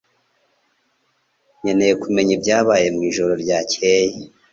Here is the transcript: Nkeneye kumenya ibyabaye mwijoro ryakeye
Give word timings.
Nkeneye 1.61 1.93
kumenya 2.01 2.31
ibyabaye 2.37 2.87
mwijoro 2.95 3.33
ryakeye 3.43 4.15